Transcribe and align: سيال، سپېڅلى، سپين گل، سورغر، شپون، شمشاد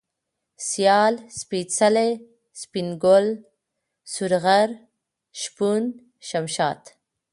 سيال، 0.69 1.13
سپېڅلى، 1.39 2.09
سپين 2.61 2.89
گل، 3.03 3.27
سورغر، 4.13 4.69
شپون، 5.43 5.81
شمشاد 6.31 6.81